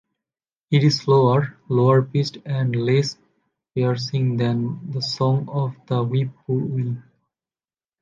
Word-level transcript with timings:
It 0.71 0.83
is 0.83 0.97
slower, 0.97 1.57
lower-pitched 1.69 2.39
and 2.43 2.75
less 2.75 3.17
piercing 3.75 4.35
than 4.37 4.89
the 4.91 4.99
song 4.99 5.47
of 5.47 5.75
the 5.85 6.01
whip-poor-will. 6.01 6.97